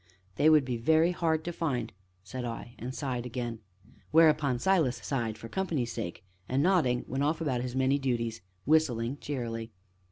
"They 0.35 0.49
would 0.49 0.65
be 0.65 0.77
very 0.77 1.11
hard 1.11 1.45
to 1.45 1.51
find!" 1.53 1.93
said 2.23 2.43
I, 2.43 2.73
and 2.79 2.91
sighed 2.95 3.27
again. 3.27 3.59
Whereupon 4.09 4.57
Silas 4.57 4.95
sighed, 4.95 5.37
for 5.37 5.47
company's 5.47 5.93
sake, 5.93 6.23
and 6.49 6.63
nodding, 6.63 7.05
went 7.07 7.23
off 7.23 7.39
about 7.39 7.61
his 7.61 7.75
many 7.75 7.99
duties, 7.99 8.41
whistling 8.65 9.17
cheerily. 9.21 9.69